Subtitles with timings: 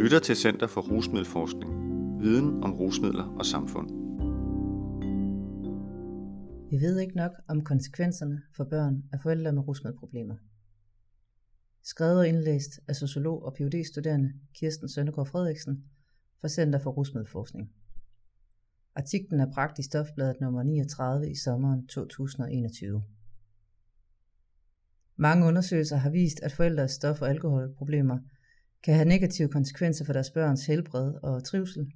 [0.00, 1.70] lytter til Center for Rusmiddelforskning.
[2.20, 3.88] Viden om rusmidler og samfund.
[6.70, 10.36] Vi ved ikke nok om konsekvenserne for børn af forældre med rusmiddelproblemer.
[11.82, 15.84] Skrevet og indlæst af sociolog og phd studerende Kirsten Søndergaard Frederiksen
[16.40, 17.72] fra Center for Rusmiddelforskning.
[18.94, 23.02] Artiklen er bragt i Stofbladet nummer 39 i sommeren 2021.
[25.16, 28.18] Mange undersøgelser har vist, at forældres stof- og alkoholproblemer
[28.84, 31.86] kan have negative konsekvenser for deres børns helbred og trivsel,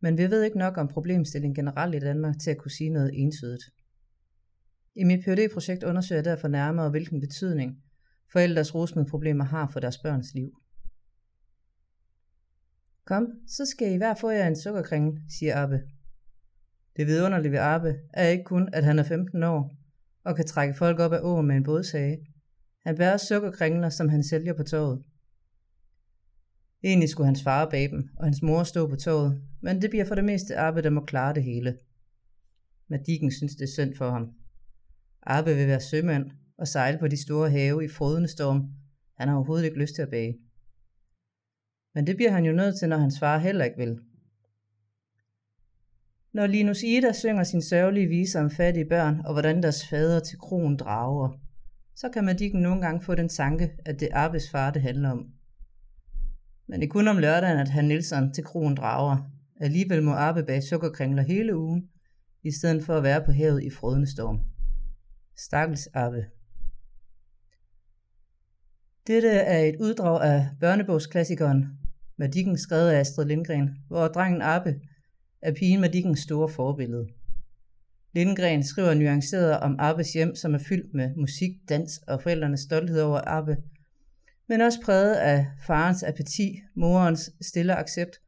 [0.00, 3.10] men vi ved ikke nok om problemstillingen generelt i Danmark til at kunne sige noget
[3.14, 3.64] entydigt.
[4.94, 7.82] I mit phd projekt undersøger jeg derfor nærmere, hvilken betydning
[8.32, 10.50] forældres rusmiddelproblemer har for deres børns liv.
[13.04, 15.80] Kom, så skal I hver få jer en sukkerkringle, siger Abbe.
[16.96, 19.76] Det vidunderlige ved Abbe er ikke kun, at han er 15 år
[20.24, 22.18] og kan trække folk op af åen med en bådsage.
[22.86, 25.02] Han bærer sukkerkringler, som han sælger på toget.
[26.84, 30.04] Egentlig skulle hans far bage dem, og hans mor stå på toget, men det bliver
[30.04, 31.78] for det meste Arbe, der må klare det hele.
[32.88, 34.32] Madikken synes, det er synd for ham.
[35.22, 38.68] Arbe vil være sømand og sejle på de store have i frodende storm.
[39.16, 40.38] Han har overhovedet ikke lyst til at bage.
[41.94, 43.98] Men det bliver han jo nødt til, når hans far heller ikke vil.
[46.32, 50.38] Når Linus Ida synger sin sørgelige vise om fattige børn og hvordan deres fader til
[50.38, 51.38] kronen drager,
[51.94, 55.10] så kan Madikken nogle gange få den tanke, at det er Arbes far, det handler
[55.10, 55.32] om.
[56.68, 59.30] Men det er kun om lørdagen, at han Nielsen til kronen drager.
[59.60, 61.88] Alligevel må Arbe bage sukkerkringler hele ugen,
[62.44, 64.40] i stedet for at være på havet i frødende storm.
[65.36, 66.26] Stakkels Arbe.
[69.06, 71.78] Dette er et uddrag af børnebogsklassikeren
[72.16, 74.80] Madikken skrevet af Astrid Lindgren, hvor drengen Arbe
[75.42, 77.06] er pigen Madikkens store forbillede.
[78.12, 83.00] Lindgren skriver nuanceret om Arbes hjem, som er fyldt med musik, dans og forældrenes stolthed
[83.00, 83.56] over Arbe,
[84.48, 88.20] men også præget af farens apati, morens stille accept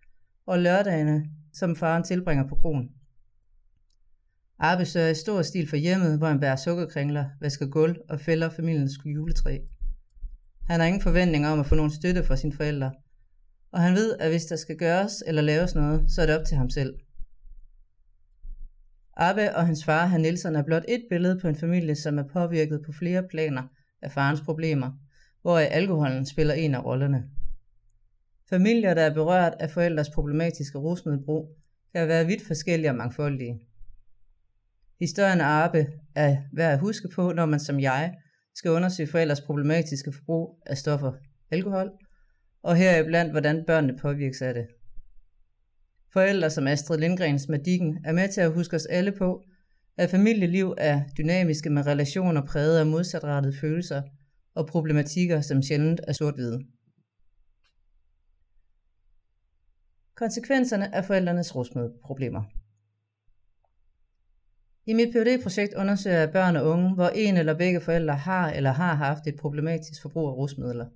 [0.47, 2.89] og lørdagene, som faren tilbringer på kronen.
[4.59, 8.49] Arbe sørger i stor stil for hjemmet, hvor han bærer sukkerkringler, vasker gulv og fælder
[8.49, 9.59] familiens juletræ.
[10.69, 12.93] Han har ingen forventninger om at få nogen støtte fra sine forældre,
[13.73, 16.47] og han ved, at hvis der skal gøres eller laves noget, så er det op
[16.47, 16.95] til ham selv.
[19.17, 22.25] Abbe og hans far, herr Nielsen, er blot et billede på en familie, som er
[22.33, 23.63] påvirket på flere planer
[24.03, 24.93] af farens problemer,
[25.43, 27.25] hvor alkoholen spiller en af rollerne.
[28.51, 31.57] Familier, der er berørt af forældres problematiske rusmiddelbrug,
[31.95, 33.61] kan være vidt forskellige og mangfoldige.
[35.01, 38.15] Historien af Arbe er værd at huske på, når man som jeg
[38.55, 41.13] skal undersøge forældres problematiske forbrug af stoffer,
[41.51, 41.91] alkohol,
[42.63, 44.67] og heriblandt hvordan børnene påvirkes af det.
[46.13, 49.43] Forældre som Astrid Lindgrens Madikken er med til at huske os alle på,
[49.99, 54.03] at familieliv er dynamiske med relationer præget af modsatrettede følelser
[54.61, 56.61] og problematikker, som sjældent er sort-hvide.
[60.15, 62.43] Konsekvenserne af forældrenes rusmiddelproblemer.
[64.87, 68.51] I mit phd projekt undersøger jeg børn og unge, hvor en eller begge forældre har
[68.51, 70.87] eller har haft et problematisk forbrug af rusmidler.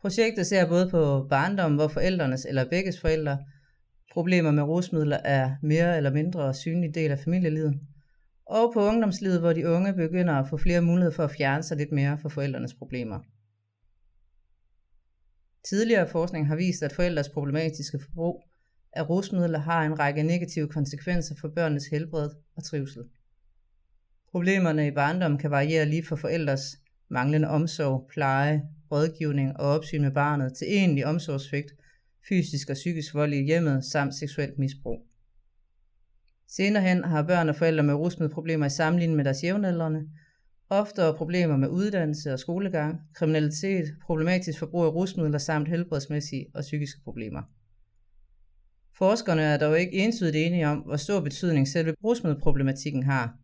[0.00, 3.38] Projektet ser både på barndom, hvor forældrenes eller begges forældre
[4.12, 7.80] problemer med rusmidler er mere eller mindre synlig del af familielivet,
[8.46, 11.76] og på ungdomslivet, hvor de unge begynder at få flere muligheder for at fjerne sig
[11.76, 13.20] lidt mere fra forældrenes problemer.
[15.68, 18.44] Tidligere forskning har vist, at forældres problematiske forbrug
[18.92, 23.02] af rusmidler har en række negative konsekvenser for børnenes helbred og trivsel.
[24.30, 26.62] Problemerne i barndommen kan variere lige fra forældres
[27.08, 31.72] manglende omsorg, pleje, rådgivning og opsyn med barnet til egentlig omsorgsvigt,
[32.28, 35.06] fysisk og psykisk vold i hjemmet samt seksuelt misbrug.
[36.56, 40.08] Senere hen har børn og forældre med rusmiddelproblemer i sammenligning med deres jævnaldrende,
[40.70, 47.00] oftere problemer med uddannelse og skolegang, kriminalitet, problematisk forbrug af rusmidler samt helbredsmæssige og psykiske
[47.04, 47.42] problemer.
[48.98, 53.34] Forskerne er dog ikke entydigt enige om, hvor stor betydning selve rusmiddelproblematikken har,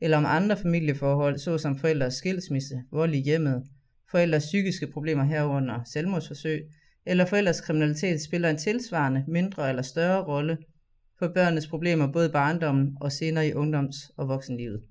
[0.00, 3.64] eller om andre familieforhold, såsom forældres skilsmisse, vold i hjemmet,
[4.10, 6.62] forældres psykiske problemer herunder selvmordsforsøg,
[7.06, 10.58] eller forældres kriminalitet spiller en tilsvarende, mindre eller større rolle
[11.18, 14.82] for børnenes problemer både i barndommen og senere i ungdoms- og voksenlivet.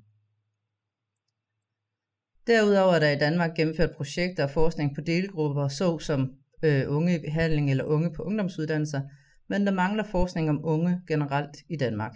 [2.47, 6.33] Derudover er der i Danmark gennemført projekter og forskning på delgrupper, såsom
[6.63, 9.01] øh, unge i behandling eller unge på ungdomsuddannelser,
[9.47, 12.15] men der mangler forskning om unge generelt i Danmark.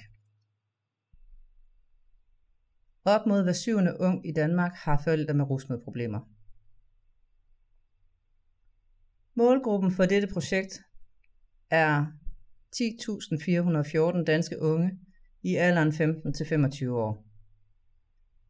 [3.05, 6.19] Op mod hver syvende ung i Danmark har forældre med rusmiddelproblemer.
[9.35, 10.81] Målgruppen for dette projekt
[11.69, 12.05] er
[12.75, 14.91] 10.414 danske unge
[15.43, 17.25] i alderen 15-25 år.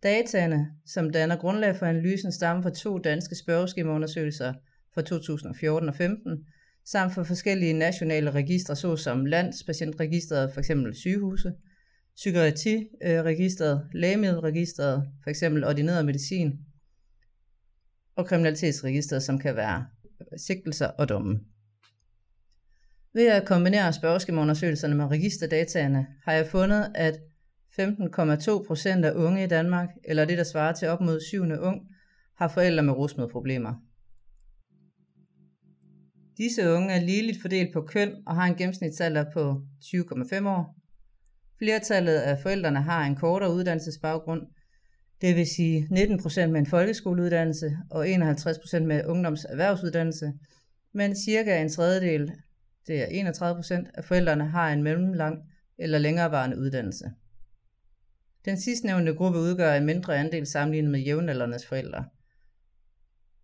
[0.03, 4.53] Dataene, som danner grundlag for analysen, stammer fra to danske spørgeskemaundersøgelser
[4.93, 6.45] fra 2014 og 15,
[6.85, 10.71] samt fra forskellige nationale registre, såsom landspatientregistret, f.eks.
[10.93, 11.53] sygehuse,
[12.15, 15.43] psykiatriregistret, lægemiddelregistret, f.eks.
[15.43, 16.59] ordineret medicin,
[18.15, 19.85] og kriminalitetsregistret, som kan være
[20.37, 21.39] sigtelser og domme.
[23.13, 27.19] Ved at kombinere spørgeskemaundersøgelserne med registerdataene, har jeg fundet, at
[27.79, 31.81] 15,2 procent af unge i Danmark, eller det der svarer til op mod syvende ung,
[32.37, 33.73] har forældre med rusmiddelproblemer.
[36.37, 40.75] Disse unge er ligeligt fordelt på køn og har en gennemsnitsalder på 20,5 år.
[41.59, 44.41] Flertallet af forældrene har en kortere uddannelsesbaggrund,
[45.21, 50.33] det vil sige 19% med en folkeskoleuddannelse og 51% med ungdomserhvervsuddannelse,
[50.93, 52.31] men cirka en tredjedel,
[52.87, 57.11] det er 31% af forældrene har en mellemlang eller længerevarende uddannelse.
[58.45, 62.05] Den sidstnævnte gruppe udgør en mindre andel sammenlignet med jævnaldernes forældre.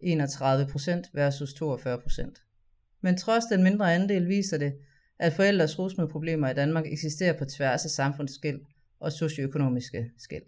[0.04, 3.00] 31% versus 42%.
[3.02, 4.74] Men trods den mindre andel viser det,
[5.20, 8.62] at forældres rusmiddelproblemer i Danmark eksisterer på tværs af samfundsskæld
[9.00, 10.44] og socioøkonomiske skæld.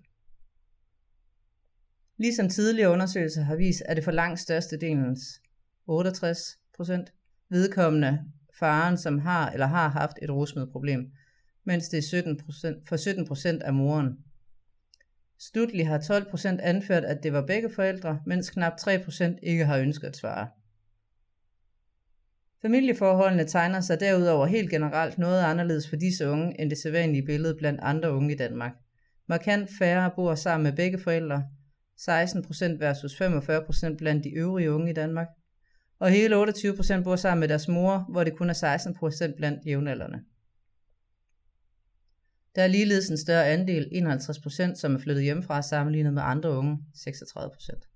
[2.18, 5.42] Ligesom tidligere undersøgelser har vist, at det for langt størstedelens
[5.90, 5.90] 68%
[7.50, 8.20] vedkommende
[8.60, 11.12] faren, som har eller har haft et rusmiddelproblem,
[11.64, 12.96] mens det er 17%, for
[13.58, 14.18] 17% af moren.
[15.40, 20.08] Slutlig har 12% anført, at det var begge forældre, mens knap 3% ikke har ønsket
[20.08, 20.48] at svare.
[22.62, 27.56] Familieforholdene tegner sig derudover helt generelt noget anderledes for disse unge end det sædvanlige billede
[27.56, 28.72] blandt andre unge i Danmark.
[29.28, 31.44] Markant færre bor sammen med begge forældre,
[32.02, 35.28] 16% versus 45% blandt de øvrige unge i Danmark,
[36.00, 38.78] og hele 28% bor sammen med deres mor, hvor det kun er
[39.32, 40.20] 16% blandt jævnaldrende.
[42.56, 46.78] Der er ligeledes en større andel, 51%, som er flyttet hjemmefra sammenlignet med andre unge,
[46.96, 47.90] 36%.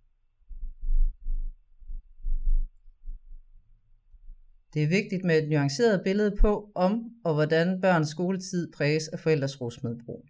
[4.74, 9.20] Det er vigtigt med et nuanceret billede på, om og hvordan børns skoletid præges af
[9.20, 10.26] forældres rusmiddelbrug.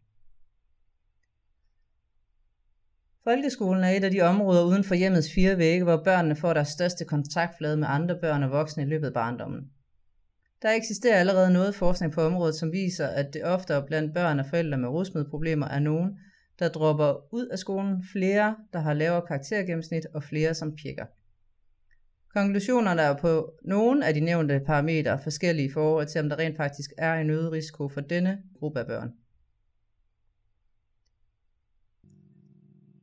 [3.24, 6.68] Folkeskolen er et af de områder uden for hjemmets fire vægge, hvor børnene får deres
[6.68, 9.62] største kontaktflade med andre børn og voksne i løbet af barndommen.
[10.62, 14.46] Der eksisterer allerede noget forskning på området, som viser, at det oftere blandt børn og
[14.46, 16.18] forældre med rusmiddelproblemer er nogen,
[16.60, 21.06] der dropper ud af skolen, flere, der har lavere karaktergennemsnit og flere, som pikker.
[22.34, 26.58] Konklusionerne er på nogle af de nævnte parametre forskellige i forhold til, om der rent
[26.58, 29.12] faktisk er en øget risiko for denne gruppe af børn.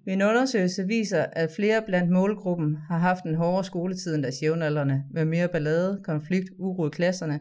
[0.07, 5.05] En undersøgelse viser, at flere blandt målgruppen har haft en hårdere skoletid end deres jævnaldrende,
[5.11, 7.41] med mere ballade, konflikt, uro i klasserne,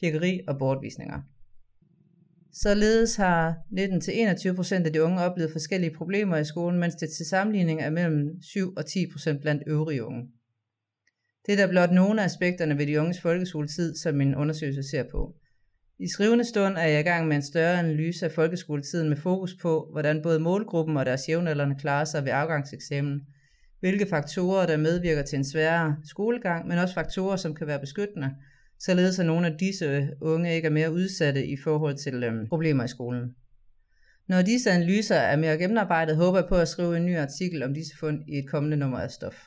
[0.00, 1.20] pjekkeri og bortvisninger.
[2.52, 7.80] Således har 19-21% af de unge oplevet forskellige problemer i skolen, mens det til sammenligning
[7.80, 10.28] er mellem 7 og 10% blandt øvrige unge.
[11.46, 15.04] Det er da blot nogle af aspekterne ved de unges folkeskoletid, som min undersøgelse ser
[15.10, 15.34] på.
[15.98, 19.54] I skrivende stund er jeg i gang med en større analyse af folkeskoletiden med fokus
[19.62, 23.20] på, hvordan både målgruppen og deres jævnaldrende klarer sig ved afgangseksamen,
[23.80, 28.30] hvilke faktorer, der medvirker til en sværere skolegang, men også faktorer, som kan være beskyttende,
[28.78, 32.84] således at nogle af disse unge ikke er mere udsatte i forhold til øhm, problemer
[32.84, 33.34] i skolen.
[34.28, 37.74] Når disse analyser er mere gennemarbejdet, håber jeg på at skrive en ny artikel om
[37.74, 39.46] disse fund i et kommende nummer af stof.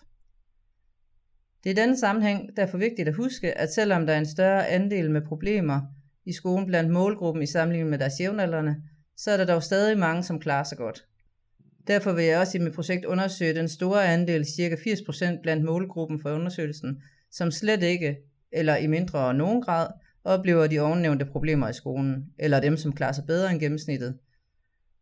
[1.64, 4.68] Det er i denne sammenhæng derfor vigtigt at huske, at selvom der er en større
[4.68, 5.82] andel med problemer
[6.30, 8.76] i skolen blandt målgruppen i sammenligning med deres jævnaldrende,
[9.18, 11.06] så er der dog stadig mange, som klarer sig godt.
[11.88, 14.76] Derfor vil jeg også i mit projekt undersøge den store andel, ca.
[14.76, 18.18] 80% blandt målgruppen for undersøgelsen, som slet ikke,
[18.52, 19.88] eller i mindre og nogen grad,
[20.24, 24.18] oplever de ovennævnte problemer i skolen, eller dem, som klarer sig bedre end gennemsnittet.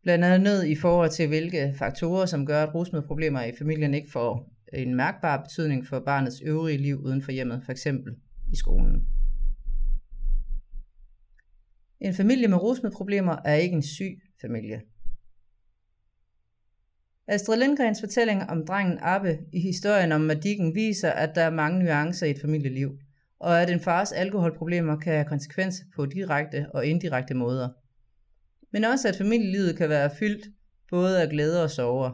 [0.03, 4.53] Blandt andet i forhold til, hvilke faktorer, som gør, at rusmiddelproblemer i familien ikke får
[4.73, 7.87] en mærkbar betydning for barnets øvrige liv uden for hjemmet, f.eks.
[8.51, 9.16] i skolen.
[11.99, 14.81] En familie med rusmiddelproblemer er ikke en syg familie.
[17.27, 21.79] Astrid Lindgrens fortælling om drengen Abbe i historien om Madikken viser, at der er mange
[21.79, 22.99] nuancer i et familieliv,
[23.39, 27.69] og at en fars alkoholproblemer kan have konsekvenser på direkte og indirekte måder.
[28.71, 30.47] Men også at familielivet kan være fyldt
[30.89, 32.11] både af glæde og sorger.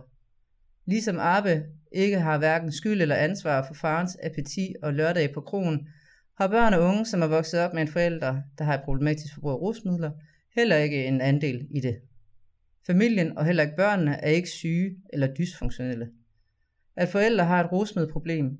[0.85, 5.87] Ligesom Abbe ikke har hverken skyld eller ansvar for farens appetit og lørdag på kronen,
[6.43, 9.33] har børn og unge, som er vokset op med en forælder, der har et problematisk
[9.33, 10.11] forbrug af rusmidler,
[10.55, 11.99] heller ikke en andel i det.
[12.87, 16.09] Familien og heller ikke børnene er ikke syge eller dysfunktionelle.
[16.95, 18.57] At forældre har et rusmiddelproblem,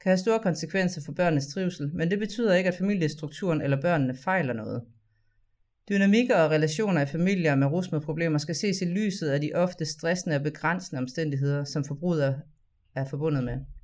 [0.00, 4.14] kan have store konsekvenser for børnenes trivsel, men det betyder ikke, at familiestrukturen eller børnene
[4.14, 4.82] fejler noget.
[5.88, 10.36] Dynamikker og relationer i familier med rusmiddelproblemer skal ses i lyset af de ofte stressende
[10.36, 12.42] og begrænsende omstændigheder, som forbruget
[12.94, 13.75] er forbundet med.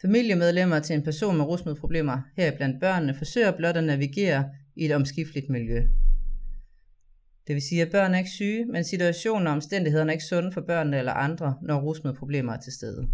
[0.00, 5.50] Familiemedlemmer til en person med rusmiddelproblemer, heriblandt børnene, forsøger blot at navigere i et omskifteligt
[5.50, 5.82] miljø.
[7.46, 10.52] Det vil sige, at børn er ikke syge, men situationen og omstændighederne er ikke sunde
[10.52, 13.08] for børnene eller andre, når rusmiddelproblemer er til stede.